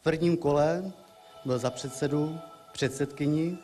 [0.00, 0.92] V prvním kole
[1.44, 2.38] byl za předsedu
[2.72, 3.58] předsedkyni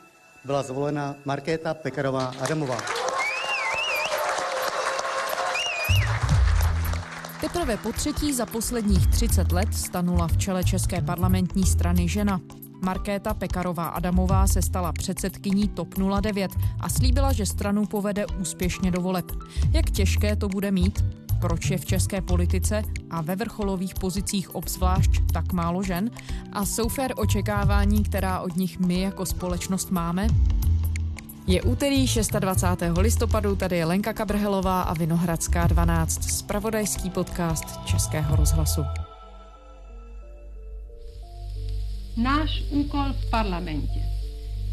[0.44, 2.78] byla zvolena Markéta Pekarová Adamová.
[7.40, 12.40] Teprve po třetí za posledních 30 let stanula v čele České parlamentní strany žena.
[12.82, 15.88] Markéta Pekarová Adamová se stala předsedkyní TOP
[16.20, 16.50] 09
[16.80, 19.24] a slíbila, že stranu povede úspěšně do voleb.
[19.72, 21.25] Jak těžké to bude mít?
[21.40, 26.10] Proč je v české politice a ve vrcholových pozicích obzvlášť tak málo žen?
[26.52, 30.28] A jsou fér očekávání, která od nich my jako společnost máme?
[31.46, 32.06] Je úterý
[32.40, 32.82] 26.
[32.98, 38.82] listopadu, tady je Lenka Kabrhelová a Vinohradská 12, spravodajský podcast Českého rozhlasu.
[42.16, 44.00] Náš úkol v parlamentě.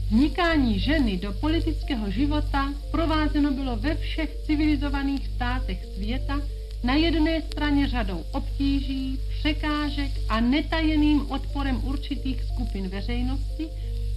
[0.09, 6.41] Vnikání ženy do politického života provázeno bylo ve všech civilizovaných státech světa
[6.83, 13.67] na jedné straně řadou obtíží, překážek a netajeným odporem určitých skupin veřejnosti,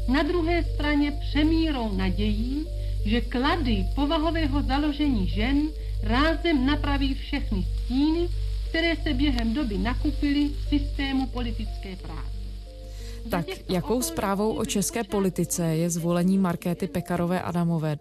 [0.09, 2.67] na druhé straně přemírou nadějí,
[3.05, 5.63] že klady povahového založení žen
[6.03, 8.29] rázem napraví všechny stíny,
[8.69, 12.37] které se během doby nakupily v systému politické práce.
[13.31, 17.99] Tak jakou zprávou o české politice je zvolení Markéty Pekarové Adamové?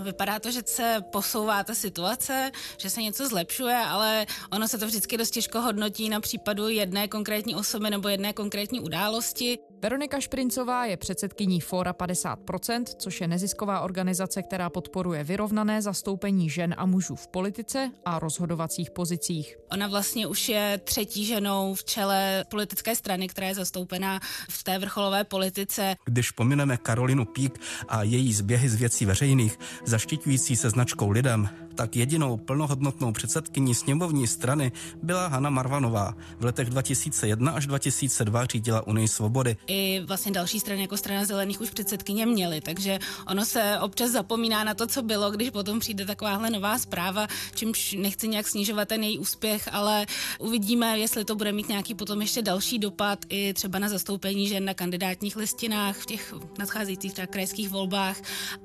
[0.00, 4.78] No vypadá to, že se posouvá ta situace, že se něco zlepšuje, ale ono se
[4.78, 9.58] to vždycky dost těžko hodnotí na případu jedné konkrétní osoby nebo jedné konkrétní události.
[9.82, 16.74] Veronika Šprincová je předsedkyní Fora 50%, což je nezisková organizace, která podporuje vyrovnané zastoupení žen
[16.78, 19.56] a mužů v politice a rozhodovacích pozicích.
[19.72, 24.78] Ona vlastně už je třetí ženou v čele politické strany, která je zastoupená v té
[24.78, 25.96] vrcholové politice.
[26.04, 31.48] Když pomineme Karolinu Pík a její zběhy z věcí veřejných, zaštiťující se značkou lidem,
[31.80, 36.14] tak jedinou plnohodnotnou předsedkyní sněmovní strany byla Hanna Marvanová.
[36.40, 39.56] V letech 2001 až 2002 řídila Unii svobody.
[39.66, 44.64] I vlastně další strany jako strana zelených už předsedkyně měly, takže ono se občas zapomíná
[44.64, 49.02] na to, co bylo, když potom přijde takováhle nová zpráva, čímž nechci nějak snižovat ten
[49.02, 50.06] její úspěch, ale
[50.38, 54.64] uvidíme, jestli to bude mít nějaký potom ještě další dopad i třeba na zastoupení žen
[54.64, 58.16] na kandidátních listinách v těch nadcházejících třeba krajských volbách,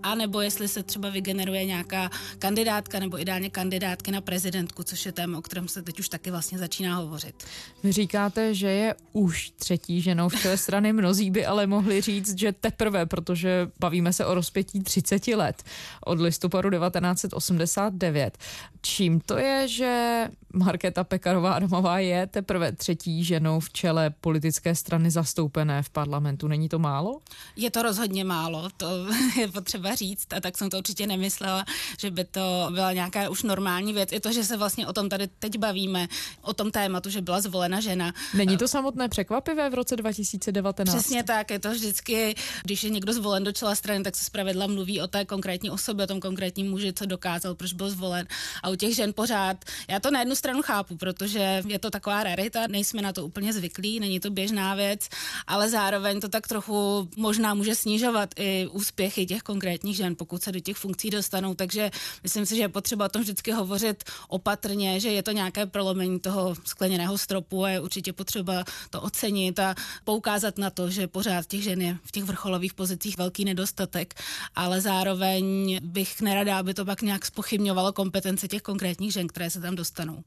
[0.04, 5.38] anebo jestli se třeba vygeneruje nějaká kandidátka nebo ideálně kandidátky na prezidentku, což je téma,
[5.38, 7.44] o kterém se teď už taky vlastně začíná hovořit.
[7.84, 12.40] Vy říkáte, že je už třetí ženou v čele strany, mnozí by ale mohli říct,
[12.40, 15.64] že teprve, protože bavíme se o rozpětí 30 let
[16.06, 18.38] od listopadu 1989.
[18.82, 25.12] Čím to je, že Markéta Pekarová Adamová je teprve třetí ženou v čele politické strany
[25.12, 26.48] zastoupené v parlamentu.
[26.48, 27.20] Není to málo?
[27.56, 28.88] Je to rozhodně málo, to
[29.40, 31.66] je potřeba říct a tak jsem to určitě nemyslela,
[32.00, 34.10] že by to byla nějaká už normální věc.
[34.12, 36.08] I to, že se vlastně o tom tady teď bavíme,
[36.42, 38.14] o tom tématu, že byla zvolena žena.
[38.34, 40.96] Není to samotné překvapivé v roce 2019?
[40.96, 44.68] Přesně tak, je to vždycky, když je někdo zvolen do čela strany, tak se zpravidla
[44.68, 48.28] mluví o té konkrétní osobě, o tom konkrétním muži, co dokázal, proč byl zvolen.
[48.64, 52.24] A u těch žen pořád, já to na jednu stranu chápu, protože je to taková
[52.24, 55.10] rarita, nejsme na to úplně zvyklí, není to běžná věc,
[55.48, 60.52] ale zároveň to tak trochu možná může snižovat i úspěchy těch konkrétních žen, pokud se
[60.52, 61.54] do těch funkcí dostanou.
[61.54, 61.92] Takže
[62.24, 66.20] myslím si, že je potřeba o tom vždycky hovořit opatrně, že je to nějaké prolomení
[66.20, 71.46] toho skleněného stropu a je určitě potřeba to ocenit a poukázat na to, že pořád
[71.46, 74.14] těch žen je v těch vrcholových pozicích velký nedostatek,
[74.56, 79.62] ale zároveň bych nerada, aby to pak nějak spochybňovalo kompetence těch konkrétních žen, které se
[79.62, 80.24] tam dostanou.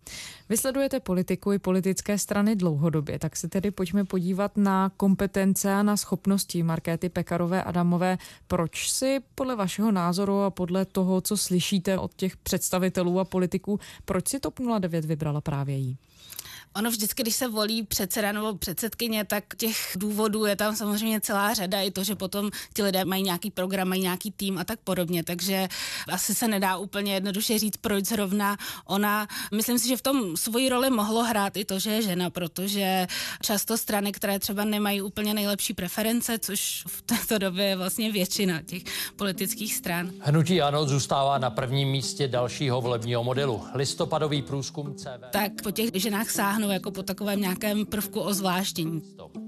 [0.49, 5.97] Vysledujete politiku i politické strany dlouhodobě, tak se tedy pojďme podívat na kompetence a na
[5.97, 8.19] schopnosti Markéty Pekarové Adamové.
[8.47, 13.81] Proč si podle vašeho názoru a podle toho, co slyšíte od těch představitelů a politiků,
[14.05, 15.97] proč si TOP 09 vybrala právě jí?
[16.77, 21.55] Ono vždycky, když se volí předseda nebo předsedkyně, tak těch důvodů je tam samozřejmě celá
[21.55, 21.81] řada.
[21.81, 25.25] I to, že potom ti lidé mají nějaký program, mají nějaký tým a tak podobně.
[25.25, 25.69] Takže
[26.09, 28.57] asi se nedá úplně jednoduše říct, proč zrovna
[28.87, 29.29] ona.
[29.55, 33.07] Myslím si, že v tom svoji roli mohlo hrát i to, že je žena, protože
[33.43, 38.63] často strany, které třeba nemají úplně nejlepší preference, což v této době je vlastně většina
[38.63, 38.83] těch
[39.17, 40.11] politických stran.
[40.21, 43.65] Hnutí ano zůstává na prvním místě dalšího volebního modelu.
[43.75, 45.07] Listopadový průzkum CV.
[45.31, 49.03] Tak po těch ženách sáhnou táhnou jako po takovém nějakém prvku ozvláštění.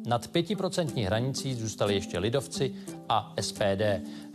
[0.07, 2.75] Nad pětiprocentní hranicí zůstali ještě lidovci
[3.09, 3.83] a SPD.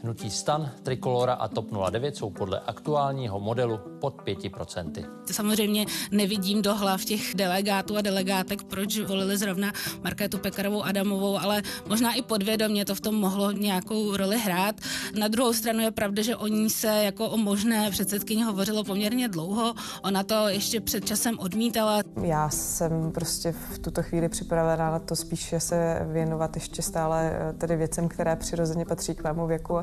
[0.04, 5.10] Hnutí Stan, Trikolora a TOP 09 jsou podle aktuálního modelu pod 5%.
[5.32, 9.74] Samozřejmě nevidím do hlav těch delegátů a delegátek, proč volili zrovna
[10.04, 14.76] Markétu Pekarovou Adamovou, ale možná i podvědomě to v tom mohlo nějakou roli hrát.
[15.20, 19.28] Na druhou stranu je pravda, že o ní se jako o možné předsedkyni hovořilo poměrně
[19.28, 19.74] dlouho.
[20.04, 22.04] Ona to ještě před časem odmítala.
[22.24, 27.54] Já jsem prostě v tuto chvíli připravená na to spíše se věnovat ještě stále eh,
[27.54, 29.78] tedy věcem, které přirozeně patří k mému věku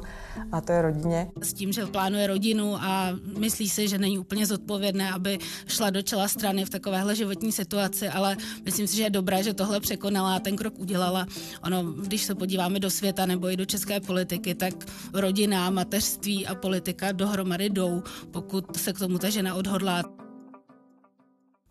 [0.53, 1.31] a to je rodině.
[1.43, 3.09] S tím, že plánuje rodinu a
[3.39, 8.09] myslí si, že není úplně zodpovědné, aby šla do čela strany v takovéhle životní situaci,
[8.09, 11.27] ale myslím si, že je dobré, že tohle překonala a ten krok udělala.
[11.65, 14.75] Ono, když se podíváme do světa nebo i do české politiky, tak
[15.15, 20.22] rodina, mateřství a politika dohromady jdou, pokud se k tomu ta žena odhodlá.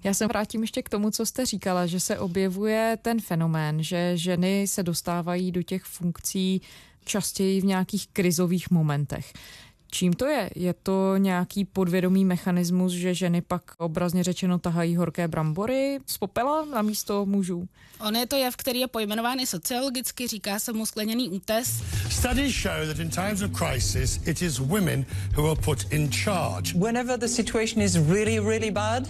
[0.03, 4.17] Já se vrátím ještě k tomu, co jste říkala, že se objevuje ten fenomén, že
[4.17, 6.61] ženy se dostávají do těch funkcí
[7.05, 9.33] častěji v nějakých krizových momentech.
[9.93, 10.49] Čím to je?
[10.55, 16.65] Je to nějaký podvědomý mechanismus, že ženy pak obrazně řečeno tahají horké brambory z popela
[16.65, 17.67] na místo mužů?
[17.99, 21.83] On je to jev, který je pojmenován i sociologicky, říká se mu skleněný útes.
[22.09, 25.05] Studies show that in times of crisis it is women
[25.37, 26.73] who are put in charge.
[26.73, 29.03] Whenever the situation is really, really bad,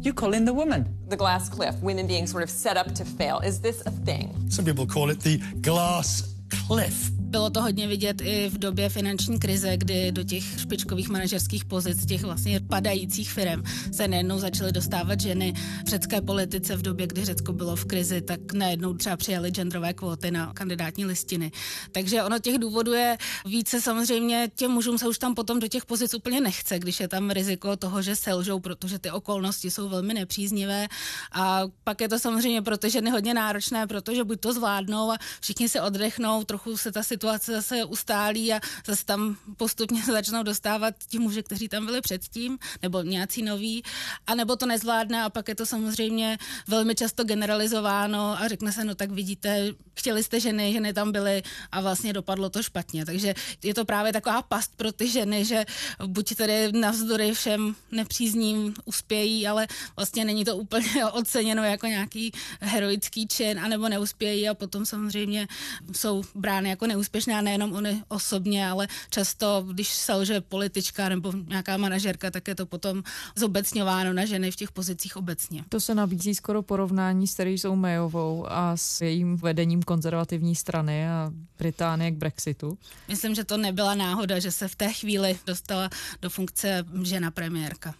[0.00, 0.96] you call in the woman.
[1.08, 3.40] The glass cliff, women being sort of set up to fail.
[3.40, 4.34] Is this a thing?
[4.48, 7.10] Some people call it the glass cliff.
[7.28, 12.06] Bylo to hodně vidět i v době finanční krize, kdy do těch špičkových manažerských pozic,
[12.06, 15.52] těch vlastně padajících firm se nejednou začaly dostávat ženy.
[15.84, 19.92] V řecké politice v době, kdy Řecko bylo v krizi, tak najednou třeba přijali genderové
[19.92, 21.52] kvóty na kandidátní listiny.
[21.92, 25.86] Takže ono těch důvodů je více samozřejmě, těm mužům se už tam potom do těch
[25.86, 30.14] pozic úplně nechce, když je tam riziko toho, že selžou, protože ty okolnosti jsou velmi
[30.14, 30.88] nepříznivé.
[31.32, 35.16] A pak je to samozřejmě pro ty ženy hodně náročné, protože buď to zvládnou a
[35.40, 40.94] všichni se oddechnou, trochu se ta situace zase ustálí a zase tam postupně začnou dostávat
[41.08, 43.82] ti muži, kteří tam byli předtím, nebo nějací noví,
[44.26, 46.38] a nebo to nezvládne a pak je to samozřejmě
[46.68, 51.42] velmi často generalizováno a řekne se, no tak vidíte, chtěli jste ženy, ženy tam byly
[51.72, 53.04] a vlastně dopadlo to špatně.
[53.04, 55.64] Takže je to právě taková past pro ty ženy, že
[56.06, 59.66] buď tedy navzdory všem nepřízním uspějí, ale
[59.96, 65.48] vlastně není to úplně oceněno jako nějaký heroický čin, anebo neuspějí a potom samozřejmě
[65.92, 71.76] jsou brány jako neúspěšné úspěšná nejenom oni osobně, ale často, když selže politička nebo nějaká
[71.76, 73.02] manažerka, tak je to potom
[73.36, 75.64] zobecňováno na ženy v těch pozicích obecně.
[75.68, 81.32] To se nabízí skoro porovnání s Teresou Mayovou a s jejím vedením konzervativní strany a
[81.58, 82.78] Británie k Brexitu.
[83.08, 85.90] Myslím, že to nebyla náhoda, že se v té chvíli dostala
[86.22, 87.94] do funkce žena premiérka.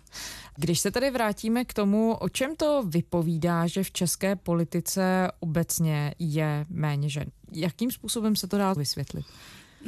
[0.57, 6.15] Když se tedy vrátíme k tomu, o čem to vypovídá, že v české politice obecně
[6.19, 7.31] je méně žen.
[7.53, 9.27] Jakým způsobem se to dá vysvětlit?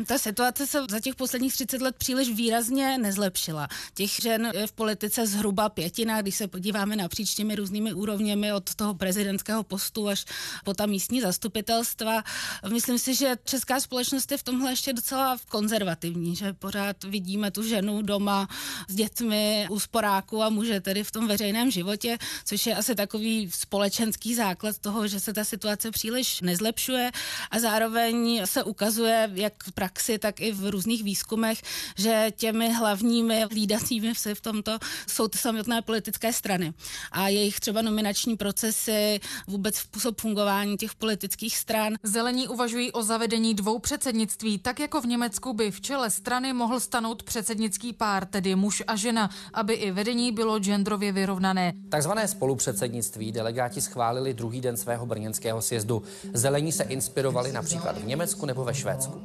[0.07, 3.69] Ta situace se za těch posledních 30 let příliš výrazně nezlepšila.
[3.95, 8.75] Těch žen je v politice zhruba pětina, když se podíváme napříč těmi různými úrovněmi od
[8.75, 10.25] toho prezidentského postu až
[10.65, 12.25] po ta místní zastupitelstva.
[12.73, 17.63] Myslím si, že česká společnost je v tomhle ještě docela konzervativní, že pořád vidíme tu
[17.63, 18.49] ženu doma
[18.89, 23.51] s dětmi u sporáku a muže tedy v tom veřejném životě, což je asi takový
[23.51, 27.11] společenský základ toho, že se ta situace příliš nezlepšuje
[27.51, 31.63] a zároveň se ukazuje, jak praxi, tak i v různých výzkumech,
[31.97, 34.79] že těmi hlavními hlídacími vsi v tomto
[35.09, 36.73] jsou ty samotné politické strany.
[37.13, 41.95] A jejich třeba nominační procesy, vůbec způsob fungování těch politických stran.
[42.03, 46.81] Zelení uvažují o zavedení dvou předsednictví, tak jako v Německu by v čele strany mohl
[46.81, 51.73] stanout předsednický pár, tedy muž a žena, aby i vedení bylo genderově vyrovnané.
[51.89, 56.03] Takzvané spolupředsednictví delegáti schválili druhý den svého brněnského sjezdu.
[56.35, 59.21] Zelení se inspirovali například v Německu nebo ve Švédsku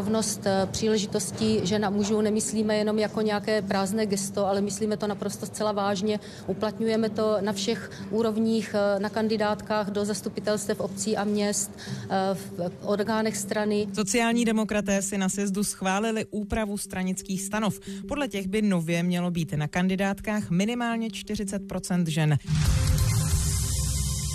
[0.00, 5.06] rovnost eh, příležitostí žen a mužů nemyslíme jenom jako nějaké prázdné gesto, ale myslíme to
[5.06, 6.20] naprosto zcela vážně.
[6.46, 12.70] Uplatňujeme to na všech úrovních, eh, na kandidátkách do zastupitelstev obcí a měst, eh, v
[12.82, 13.88] orgánech strany.
[13.92, 17.80] Sociální demokraté si na sjezdu schválili úpravu stranických stanov.
[18.08, 22.38] Podle těch by nově mělo být na kandidátkách minimálně 40% žen.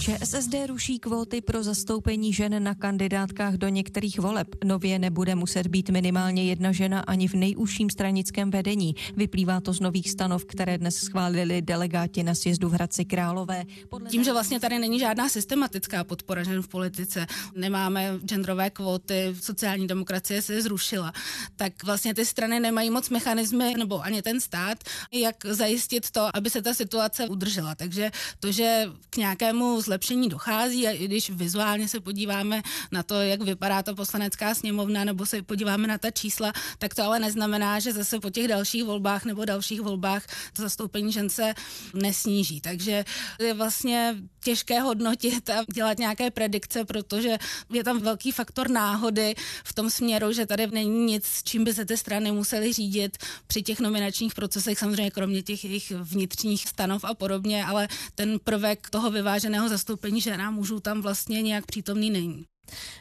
[0.06, 4.48] ČSSD ruší kvóty pro zastoupení žen na kandidátkách do některých voleb.
[4.64, 8.96] Nově nebude muset být minimálně jedna žena ani v nejužším stranickém vedení.
[9.16, 13.64] Vyplývá to z nových stanov, které dnes schválili delegáti na sjezdu v Hradci Králové.
[13.90, 19.36] Podle Tím, že vlastně tady není žádná systematická podpora žen v politice, nemáme genderové kvóty,
[19.42, 21.14] sociální demokracie se zrušila,
[21.56, 24.78] tak vlastně ty strany nemají moc mechanizmy, nebo ani ten stát,
[25.12, 27.76] jak zajistit to, aby se ta situace udržela.
[27.76, 32.62] Takže to, že k nějakému zlepšení zlepšení dochází a i když vizuálně se podíváme
[32.92, 37.04] na to, jak vypadá ta poslanecká sněmovna, nebo se podíváme na ta čísla, tak to
[37.04, 41.54] ale neznamená, že zase po těch dalších volbách nebo dalších volbách to zastoupení žen se
[41.94, 42.62] nesníží.
[42.62, 43.06] Takže
[43.40, 47.38] je vlastně těžké hodnotit a dělat nějaké predikce, protože
[47.74, 51.86] je tam velký faktor náhody v tom směru, že tady není nic, čím by se
[51.86, 57.14] ty strany musely řídit při těch nominačních procesech, samozřejmě kromě těch jejich vnitřních stanov a
[57.14, 62.46] podobně, ale ten prvek toho vyváženého zastoupení žen a mužů tam vlastně nějak přítomný není.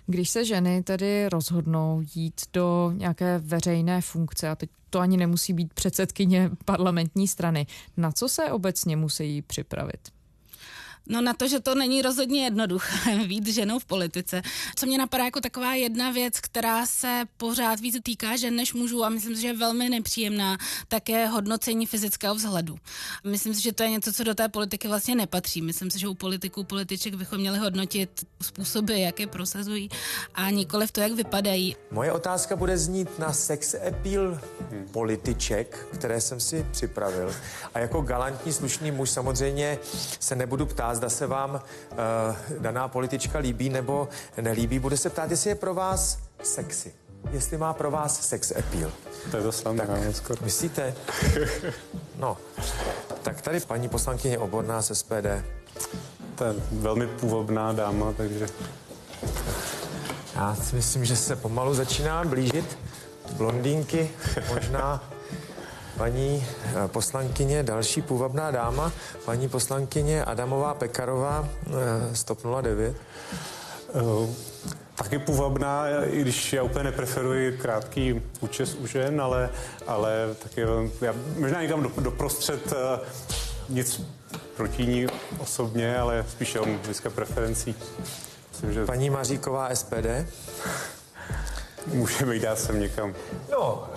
[0.06, 5.52] Když se ženy tedy rozhodnou jít do nějaké veřejné funkce, a teď to ani nemusí
[5.52, 10.13] být předsedkyně parlamentní strany, na co se obecně musí připravit?
[11.08, 14.42] No na to, že to není rozhodně jednoduché být ženou v politice.
[14.76, 19.04] Co mě napadá jako taková jedna věc, která se pořád víc týká žen než mužů
[19.04, 20.56] a myslím si, že je velmi nepříjemná,
[20.88, 22.76] tak je hodnocení fyzického vzhledu.
[23.24, 25.62] Myslím si, že to je něco, co do té politiky vlastně nepatří.
[25.62, 28.10] Myslím si, že u politiků, političek bychom měli hodnotit
[28.42, 29.88] způsoby, jak je prosazují
[30.34, 31.76] a nikoli v to, jak vypadají.
[31.90, 34.40] Moje otázka bude znít na sex appeal
[34.92, 37.34] političek, které jsem si připravil.
[37.74, 39.78] A jako galantní slušný muž samozřejmě
[40.20, 41.98] se nebudu ptát, zda se vám uh,
[42.58, 44.08] daná politička líbí nebo
[44.40, 44.78] nelíbí.
[44.78, 46.92] Bude se ptát, jestli je pro vás sexy.
[47.30, 48.92] Jestli má pro vás sex appeal.
[49.30, 49.52] To je to
[50.12, 50.44] skoro.
[50.44, 50.94] Myslíte?
[52.18, 52.36] No,
[53.22, 55.26] tak tady paní poslankyně Oborná z SPD.
[56.34, 58.46] To je velmi půvabná dáma, takže...
[60.34, 62.78] Já si myslím, že se pomalu začíná blížit
[63.32, 64.10] blondýnky,
[64.48, 65.13] možná
[65.96, 68.92] paní eh, poslankyně, další půvabná dáma,
[69.24, 72.96] paní poslankyně Adamová Pekarová eh, z TOP 09.
[73.92, 74.30] Uh,
[74.94, 79.50] taky půvabná, i když já úplně nepreferuji krátký účes u žen, ale,
[79.86, 80.60] ale taky
[81.00, 82.72] já možná někam do, doprostřed
[83.68, 84.02] nic
[84.56, 85.06] proti ní
[85.38, 87.74] osobně, ale spíš jenom hlediska preferencí.
[88.50, 88.86] Myslím, že...
[88.86, 90.06] Paní Maříková SPD.
[91.86, 93.14] Můžeme jít dát sem někam.
[93.50, 93.88] No,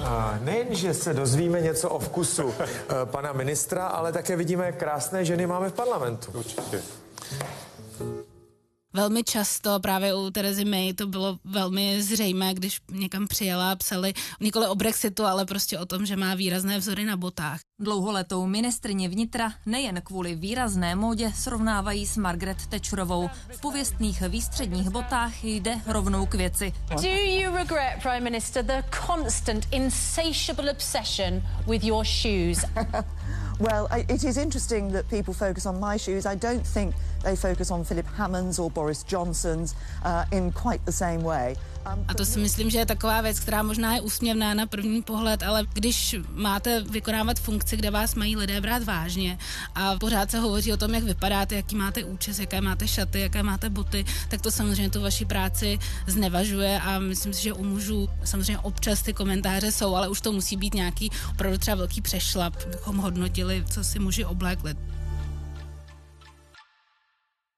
[0.42, 2.66] nejen, že se dozvíme něco o vkusu eh,
[3.06, 6.32] pana ministra, ale také vidíme, jak krásné ženy máme v parlamentu.
[6.34, 6.82] Určitě.
[8.94, 14.14] Velmi často právě u Terezy May to bylo velmi zřejmé, když někam přijela a psali
[14.40, 17.60] nikoli o Brexitu, ale prostě o tom, že má výrazné vzory na botách.
[17.80, 23.30] Dlouholetou ministrině vnitra nejen kvůli výrazné módě srovnávají s Margaret Thatcherovou.
[23.58, 26.74] V pověstných výstředních botách jde rovnou k věci.
[26.90, 32.66] Do you regret, Prime Minister, the constant insatiable obsession with your shoes?
[33.60, 36.28] Well, it is interesting that people focus on my shoes.
[36.28, 39.74] I don't think they focus on Philip Hammond's or Boris Johnson's
[40.04, 41.56] uh, in quite the same way.
[42.08, 45.44] A to si myslím, že je taková věc, která možná je úsměvná na první pohled,
[45.44, 49.38] ale když máte vykonávat funkci, kde vás mají lidé brát vážně
[49.76, 53.44] a pořád se hovoří o tom, jak vypadáte, jaký máte účes, jaké máte šaty, jaké
[53.44, 58.10] máte boty, tak to samozřejmě tu vaši práci znevažuje a myslím si, že u mužů
[58.24, 62.54] samozřejmě občas ty komentáře jsou, ale už to musí být nějaký opravdu třeba velký přešlap,
[62.66, 64.97] bychom hodnotili, co si muži oblékli.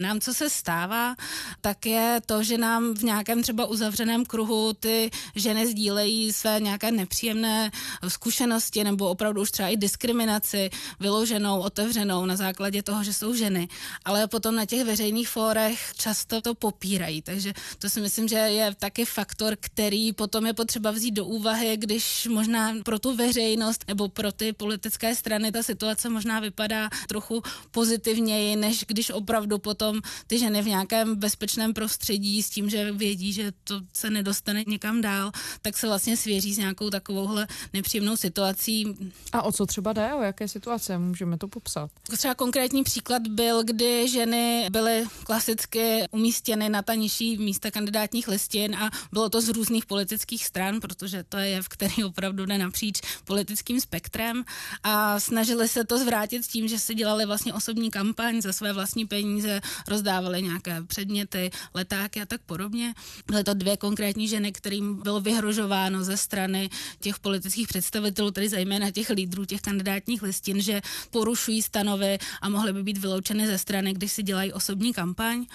[0.01, 1.15] Nám, co se stává,
[1.61, 6.91] tak je to, že nám v nějakém třeba uzavřeném kruhu ty ženy sdílejí své nějaké
[6.91, 7.71] nepříjemné
[8.07, 13.67] zkušenosti nebo opravdu už třeba i diskriminaci vyloženou, otevřenou na základě toho, že jsou ženy.
[14.05, 17.21] Ale potom na těch veřejných fórech často to popírají.
[17.21, 21.77] Takže to si myslím, že je taky faktor, který potom je potřeba vzít do úvahy,
[21.77, 27.41] když možná pro tu veřejnost nebo pro ty politické strany ta situace možná vypadá trochu
[27.71, 32.91] pozitivněji, než když opravdu potom potom ty ženy v nějakém bezpečném prostředí s tím, že
[32.91, 35.31] vědí, že to se nedostane někam dál,
[35.61, 38.85] tak se vlastně svěří s nějakou takovouhle nepříjemnou situací.
[39.31, 40.13] A o co třeba jde?
[40.13, 40.97] O jaké situace?
[40.97, 41.91] Můžeme to popsat.
[42.17, 48.75] Třeba konkrétní příklad byl, kdy ženy byly klasicky umístěny na ta nižší místa kandidátních listin
[48.75, 53.01] a bylo to z různých politických stran, protože to je jev, který opravdu jde napříč
[53.25, 54.43] politickým spektrem
[54.83, 59.05] a snažili se to zvrátit tím, že se dělali vlastně osobní kampaň za své vlastní
[59.05, 62.93] peníze, rozdávali nějaké předměty, letáky a tak podobně.
[63.27, 66.69] Byly to dvě konkrétní ženy, kterým bylo vyhrožováno ze strany
[66.99, 70.81] těch politických představitelů, tedy zejména těch lídrů těch kandidátních listin, že
[71.11, 75.45] porušují stanovy a mohly by být vyloučeny ze strany, když si dělají osobní kampaň.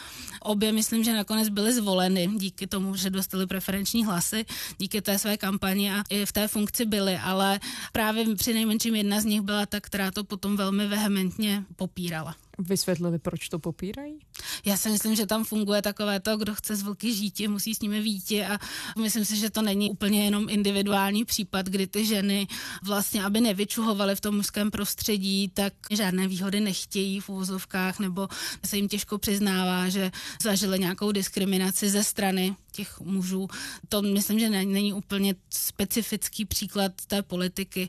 [0.40, 4.44] Obě myslím, že nakonec byly zvoleny díky tomu, že dostali preferenční hlasy,
[4.78, 7.60] díky té své kampani a i v té funkci byly, ale
[7.92, 12.34] právě při nejmenším jedna z nich byla ta, která to potom velmi vehementně popírala.
[12.58, 14.18] Vysvětlili, proč to popírají?
[14.64, 17.80] Já si myslím, že tam funguje takové to, kdo chce z vlky žíti, musí s
[17.80, 18.58] nimi víti a
[18.98, 22.46] myslím si, že to není úplně jenom individuální případ, kdy ty ženy
[22.82, 28.28] vlastně, aby nevyčuhovaly v tom mužském prostředí, tak žádné výhody nechtějí v úvozovkách nebo
[28.64, 30.10] se jim těžko přiznává, že
[30.42, 33.48] zažili nějakou diskriminaci ze strany těch mužů.
[33.88, 37.88] To myslím, že není úplně specifický příklad té politiky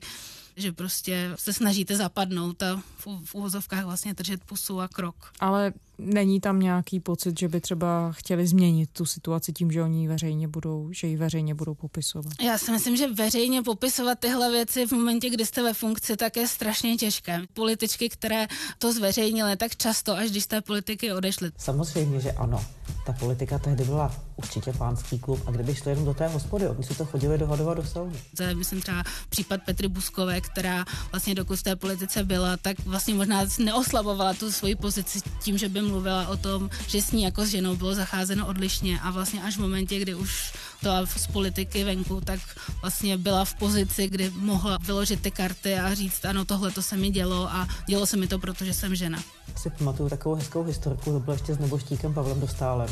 [0.55, 5.31] že prostě se snažíte zapadnout a v, v úvozovkách vlastně držet pusu a krok.
[5.39, 10.07] Ale není tam nějaký pocit, že by třeba chtěli změnit tu situaci tím, že oni
[10.07, 12.33] veřejně budou, že ji veřejně budou popisovat?
[12.41, 16.37] Já si myslím, že veřejně popisovat tyhle věci v momentě, kdy jste ve funkci, tak
[16.37, 17.41] je strašně těžké.
[17.53, 18.47] Političky, které
[18.79, 21.51] to zveřejnily tak často, až když z té politiky odešly.
[21.57, 22.65] Samozřejmě, že ano.
[23.05, 26.83] Ta politika tehdy byla určitě pánský klub a kdyby šli jenom do té hospody, oni
[26.83, 28.19] si to chodili dohadovat do sauny.
[28.37, 32.85] To je, myslím, třeba případ Petry Buskové, která vlastně dokud v té politice byla, tak
[32.85, 37.23] vlastně možná neoslabovala tu svoji pozici tím, že by mluvila o tom, že s ní
[37.23, 41.27] jako s ženou bylo zacházeno odlišně a vlastně až v momentě, kdy už byla z
[41.27, 42.39] politiky venku, tak
[42.81, 46.97] vlastně byla v pozici, kdy mohla vyložit ty karty a říct, ano, tohle to se
[46.97, 49.19] mi dělo a dělo se mi to, protože jsem žena.
[49.57, 52.89] Si pamatuju takovou hezkou historku, to bylo ještě s neboštíkem Pavlem Dostálem,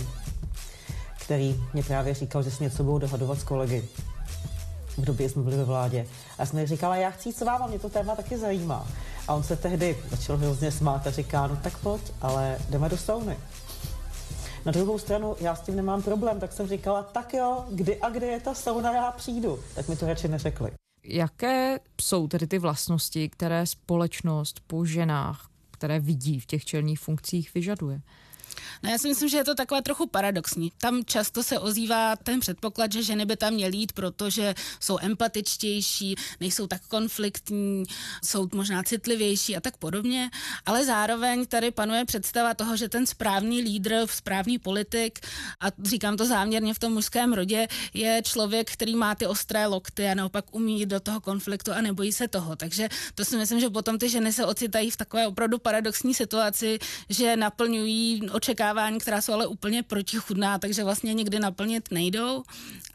[1.19, 3.83] který mě právě říkal, že si něco budou dohadovat s kolegy
[4.97, 6.07] v době jsme byli ve vládě.
[6.39, 8.87] A jsem říkala, já chci jít s váma, mě to téma taky zajímá.
[9.27, 12.97] A on se tehdy začal hrozně smát a říká, no tak pojď, ale jdeme do
[12.97, 13.37] sauny.
[14.65, 18.09] Na druhou stranu, já s tím nemám problém, tak jsem říkala, tak jo, kdy a
[18.09, 19.59] kde je ta sauna, já přijdu.
[19.75, 20.71] Tak mi to radši neřekli.
[21.03, 27.53] Jaké jsou tedy ty vlastnosti, které společnost po ženách, které vidí v těch čelních funkcích,
[27.53, 28.01] vyžaduje?
[28.83, 30.71] No já si myslím, že je to takové trochu paradoxní.
[30.77, 36.15] Tam často se ozývá ten předpoklad, že ženy by tam měly jít, protože jsou empatičtější,
[36.39, 37.83] nejsou tak konfliktní,
[38.23, 40.29] jsou možná citlivější a tak podobně,
[40.65, 45.19] ale zároveň tady panuje představa toho, že ten správný lídr, správný politik,
[45.59, 50.07] a říkám to záměrně v tom mužském rodě, je člověk, který má ty ostré lokty
[50.07, 52.55] a naopak umí jít do toho konfliktu a nebojí se toho.
[52.55, 56.79] Takže to si myslím, že potom ty ženy se ocitají v takové opravdu paradoxní situaci,
[57.09, 62.43] že naplňují očekávání, která jsou ale úplně protichudná, takže vlastně někdy naplnit nejdou.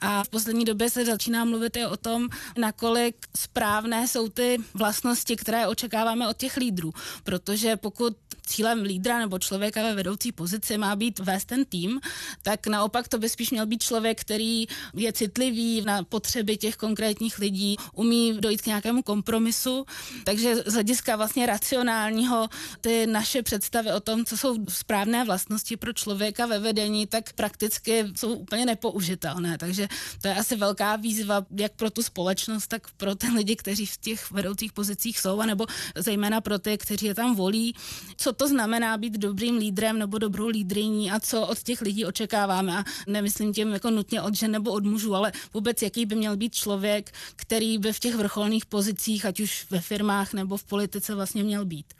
[0.01, 2.29] A v poslední době se začíná mluvit i o tom,
[2.59, 6.93] nakolik správné jsou ty vlastnosti, které očekáváme od těch lídrů.
[7.25, 12.01] Protože pokud cílem lídra nebo člověka ve vedoucí pozici má být vést ten tým,
[12.43, 17.39] tak naopak to by spíš měl být člověk, který je citlivý na potřeby těch konkrétních
[17.39, 19.87] lidí, umí dojít k nějakému kompromisu.
[20.25, 22.49] Takže z hlediska vlastně racionálního
[22.81, 25.38] ty naše představy o tom, co jsou správné vlastnosti
[25.77, 29.59] pro člověka ve vedení, tak prakticky jsou úplně nepoužitelné.
[29.59, 29.89] Takže
[30.23, 33.97] to je asi velká výzva jak pro tu společnost, tak pro ty lidi, kteří v
[33.97, 37.75] těch vedoucích pozicích jsou, anebo zejména pro ty, kteří je tam volí.
[38.17, 42.79] Co to znamená být dobrým lídrem nebo dobrou lídriní a co od těch lidí očekáváme.
[42.79, 46.37] A nemyslím tím jako nutně od žen nebo od mužů, ale vůbec jaký by měl
[46.37, 51.15] být člověk, který by v těch vrcholných pozicích, ať už ve firmách nebo v politice
[51.15, 51.95] vlastně měl být.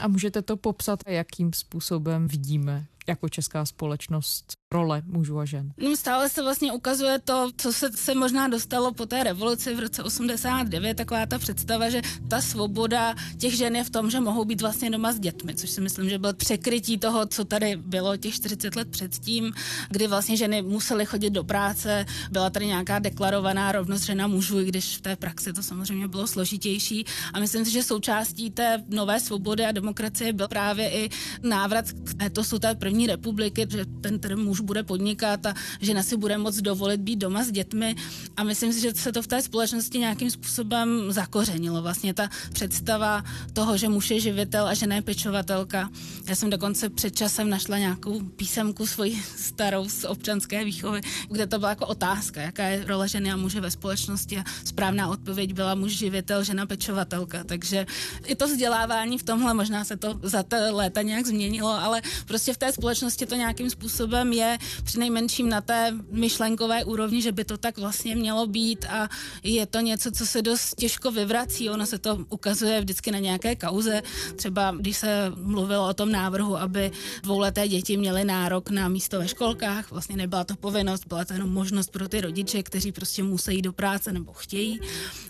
[0.00, 5.72] A můžete to popsat, jakým způsobem vidíme jako česká společnost role mužů a žen.
[5.78, 9.78] No, stále se vlastně ukazuje to, co se, se možná dostalo po té revoluci v
[9.78, 14.44] roce 89, taková ta představa, že ta svoboda těch žen je v tom, že mohou
[14.44, 18.16] být vlastně doma s dětmi, což si myslím, že byl překrytí toho, co tady bylo
[18.16, 19.52] těch 40 let předtím,
[19.88, 24.64] kdy vlastně ženy musely chodit do práce, byla tady nějaká deklarovaná rovnost žena mužů, i
[24.64, 27.04] když v té praxi to samozřejmě bylo složitější.
[27.34, 31.10] A myslím si, že součástí té nové svobody a demokracie byl právě i
[31.42, 36.02] návrat k to jsou té první republiky, že ten tedy muž bude podnikat a žena
[36.02, 37.96] si bude moct dovolit být doma s dětmi
[38.36, 41.82] a myslím si, že se to v té společnosti nějakým způsobem zakořenilo.
[41.82, 45.90] Vlastně ta představa toho, že muž je živitel a žena je pečovatelka.
[46.28, 51.58] Já jsem dokonce před časem našla nějakou písemku svoji starou z občanské výchovy, kde to
[51.58, 55.74] byla jako otázka, jaká je role ženy a muže ve společnosti a správná odpověď byla
[55.74, 57.44] muž živitel, žena pečovatelka.
[57.44, 57.86] Takže
[58.26, 62.52] i to vzdělávání v tomhle možná se to za té léta nějak změnilo, ale prostě
[62.52, 64.49] v té společnosti to nějakým způsobem je
[64.84, 69.08] při nejmenším na té myšlenkové úrovni, že by to tak vlastně mělo být a
[69.42, 71.70] je to něco, co se dost těžko vyvrací.
[71.70, 74.02] Ono se to ukazuje vždycky na nějaké kauze.
[74.36, 76.90] Třeba když se mluvilo o tom návrhu, aby
[77.22, 81.52] dvouleté děti měly nárok na místo ve školkách, vlastně nebyla to povinnost, byla to jenom
[81.52, 84.80] možnost pro ty rodiče, kteří prostě musí do práce nebo chtějí.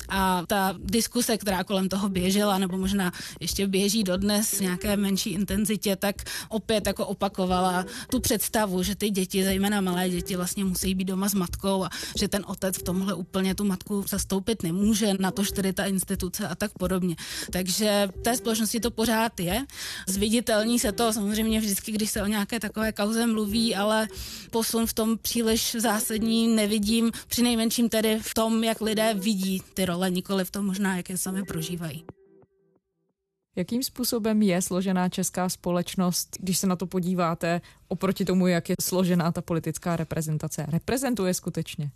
[0.09, 5.31] A ta diskuse, která kolem toho běžela, nebo možná ještě běží dodnes v nějaké menší
[5.31, 6.17] intenzitě, tak
[6.49, 11.29] opět jako opakovala tu představu, že ty děti, zejména malé děti, vlastně musí být doma
[11.29, 15.43] s matkou a že ten otec v tomhle úplně tu matku zastoupit nemůže, na to
[15.53, 17.17] tedy ta instituce a tak podobně.
[17.51, 19.67] Takže v té společnosti to pořád je.
[20.09, 24.09] Zviditelní se to samozřejmě vždycky, když se o nějaké takové kauze mluví, ale
[24.51, 29.85] posun v tom příliš zásadní nevidím, při nejmenším tedy v tom, jak lidé vidí ty
[29.85, 32.05] role, nikoli v tom možná, jak je sami prožívají.
[33.57, 38.77] Jakým způsobem je složená česká společnost, když se na to podíváte, oproti tomu, jak je
[38.81, 40.67] složená ta politická reprezentace?
[40.69, 41.91] Reprezentuje skutečně?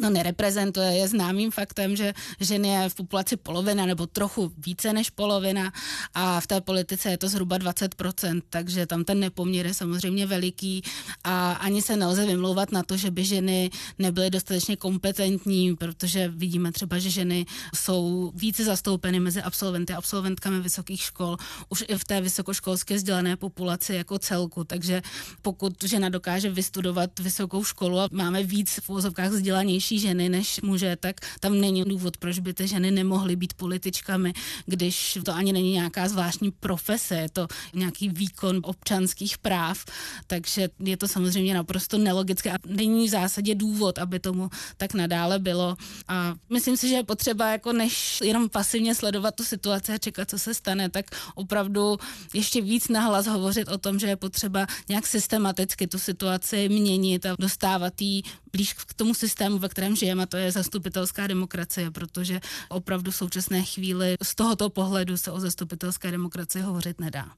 [0.00, 0.88] No nereprezentuje.
[0.88, 5.72] Je známým faktem, že ženy je v populaci polovina nebo trochu více než polovina
[6.14, 10.82] a v té politice je to zhruba 20%, takže tam ten nepoměr je samozřejmě veliký
[11.24, 16.72] a ani se nelze vymlouvat na to, že by ženy nebyly dostatečně kompetentní, protože vidíme
[16.72, 21.36] třeba, že ženy jsou více zastoupeny mezi absolventy a absolventkami vysokých škol,
[21.68, 25.02] už i v té vysokoškolské vzdělané populaci jako celku, takže
[25.42, 30.60] pokud žena dokáže vystudovat vysokou školu a máme víc v úzovkách vzdělaní silnější ženy než
[30.60, 34.32] muže, tak tam není důvod, proč by ty ženy nemohly být političkami,
[34.66, 39.84] když to ani není nějaká zvláštní profese, je to nějaký výkon občanských práv,
[40.26, 45.38] takže je to samozřejmě naprosto nelogické a není v zásadě důvod, aby tomu tak nadále
[45.38, 45.76] bylo.
[46.08, 50.30] A myslím si, že je potřeba jako než jenom pasivně sledovat tu situaci a čekat,
[50.30, 51.96] co se stane, tak opravdu
[52.34, 57.36] ještě víc nahlas hovořit o tom, že je potřeba nějak systematicky tu situaci měnit a
[57.38, 63.10] dostávat jí blíž k tomu systému, ve kterém žijeme, to je zastupitelská demokracie, protože opravdu
[63.10, 67.28] v současné chvíli z tohoto pohledu se o zastupitelské demokracii hovořit nedá.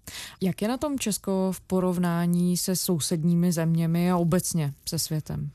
[0.41, 5.51] Jak je na tom Česko v porovnání se sousedními zeměmi a obecně se světem?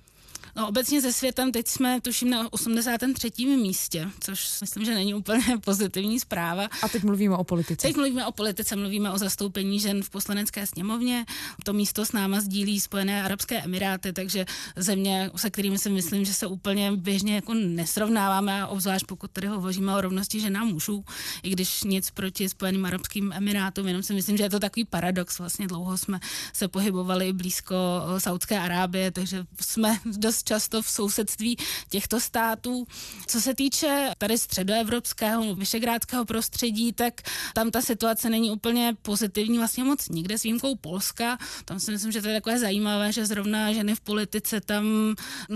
[0.57, 3.31] No obecně se světem teď jsme tuším na 83.
[3.45, 6.69] místě, což myslím, že není úplně pozitivní zpráva.
[6.81, 7.87] A teď mluvíme o politice.
[7.87, 11.25] Teď mluvíme o politice, mluvíme o zastoupení žen v poslanecké sněmovně.
[11.63, 16.33] To místo s náma sdílí Spojené Arabské Emiráty, takže země, se kterými si myslím, že
[16.33, 21.05] se úplně běžně jako nesrovnáváme, a obzvlášť pokud tady hovoříme o rovnosti žen a mužů,
[21.43, 25.39] i když nic proti Spojeným Arabským Emirátům, jenom si myslím, že je to takový paradox.
[25.39, 26.19] Vlastně dlouho jsme
[26.53, 27.75] se pohybovali blízko
[28.17, 31.58] Saudské Arábie, takže jsme dost často v sousedství
[31.89, 32.88] těchto států.
[33.27, 37.21] Co se týče tady středoevropského, vyšegrádského prostředí, tak
[37.53, 41.38] tam ta situace není úplně pozitivní vlastně moc nikde s výjimkou Polska.
[41.65, 44.86] Tam si myslím, že to je takové zajímavé, že zrovna ženy v politice tam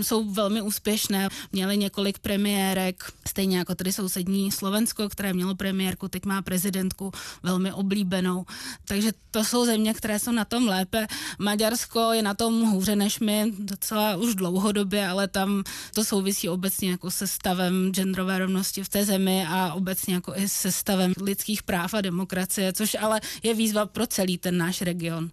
[0.02, 1.28] jsou velmi úspěšné.
[1.52, 7.72] Měly několik premiérek, stejně jako tedy sousední Slovensko, které mělo premiérku, teď má prezidentku velmi
[7.72, 8.44] oblíbenou.
[8.84, 11.06] Takže to jsou země, které jsou na tom lépe.
[11.38, 15.62] Maďarsko je na tom hůře než my docela už dlouhodobě době, ale tam
[15.94, 20.48] to souvisí obecně jako se stavem genderové rovnosti v té zemi a obecně jako i
[20.48, 25.30] se stavem lidských práv a demokracie, což ale je výzva pro celý ten náš region.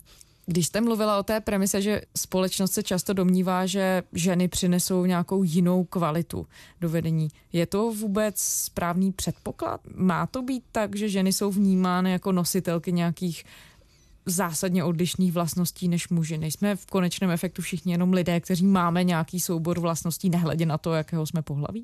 [0.50, 5.44] Když jste mluvila o té premise, že společnost se často domnívá, že ženy přinesou nějakou
[5.44, 6.48] jinou kvalitu
[6.82, 9.82] do vedení, je to vůbec správný předpoklad?
[9.96, 13.44] Má to být tak, že ženy jsou vnímány jako nositelky nějakých
[14.30, 16.38] zásadně odlišných vlastností než muži.
[16.38, 20.94] Nejsme v konečném efektu všichni jenom lidé, kteří máme nějaký soubor vlastností, nehledě na to,
[20.94, 21.84] jakého jsme pohlaví?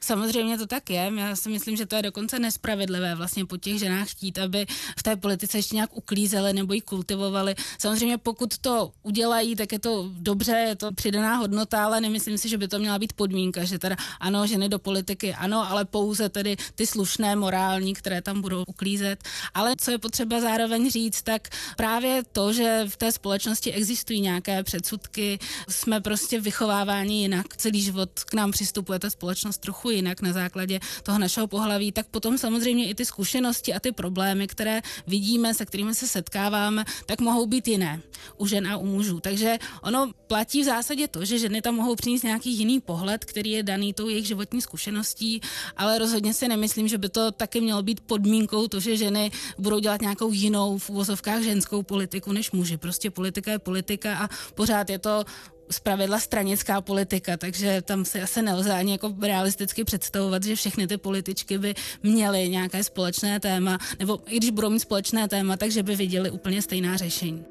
[0.00, 1.12] Samozřejmě to tak je.
[1.16, 4.66] Já si myslím, že to je dokonce nespravedlivé vlastně po těch ženách chtít, aby
[4.98, 7.54] v té politice ještě nějak uklízely nebo ji kultivovali.
[7.78, 12.48] Samozřejmě pokud to udělají, tak je to dobře, je to přidaná hodnota, ale nemyslím si,
[12.48, 16.28] že by to měla být podmínka, že teda ano, ženy do politiky, ano, ale pouze
[16.28, 19.24] tedy ty slušné, morální, které tam budou uklízet.
[19.54, 21.48] Ale co je potřeba zároveň říct, tak
[21.84, 27.56] právě to, že v té společnosti existují nějaké předsudky, jsme prostě vychováváni jinak.
[27.56, 32.06] Celý život k nám přistupuje ta společnost trochu jinak na základě toho našeho pohlaví, tak
[32.06, 37.20] potom samozřejmě i ty zkušenosti a ty problémy, které vidíme, se kterými se setkáváme, tak
[37.20, 38.00] mohou být jiné
[38.36, 39.20] u žen a u mužů.
[39.20, 43.50] Takže ono platí v zásadě to, že ženy tam mohou přinést nějaký jiný pohled, který
[43.50, 45.40] je daný tou jejich životní zkušeností,
[45.76, 49.78] ale rozhodně si nemyslím, že by to taky mělo být podmínkou to, že ženy budou
[49.78, 52.76] dělat nějakou jinou v úvozovkách ženskou politickou politiku než muži.
[52.76, 55.24] Prostě politika je politika a pořád je to
[55.70, 60.96] zpravidla stranická politika, takže tam si asi nelze ani jako realisticky představovat, že všechny ty
[60.96, 65.96] političky by měly nějaké společné téma, nebo i když budou mít společné téma, takže by
[65.96, 67.44] viděli úplně stejná řešení.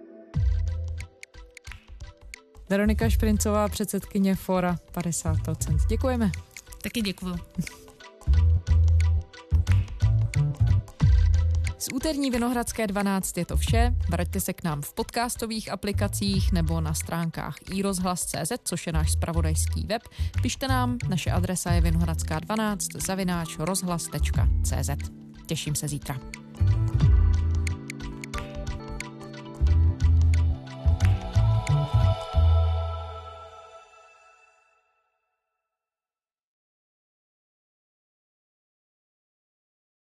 [2.70, 5.88] Veronika Šprincová, předsedkyně Fora 50%.
[5.90, 6.32] Děkujeme.
[6.84, 7.36] Taky děkuju.
[11.84, 13.96] Z úterní Vinohradské 12 je to vše.
[14.10, 19.88] Vraťte se k nám v podcastových aplikacích nebo na stránkách iRozhlas.cz, což je náš spravodajský
[19.88, 20.02] web.
[20.42, 24.90] Pište nám, naše adresa je vinohradská12 zavináč rozhlas.cz.
[25.46, 26.20] Těším se zítra.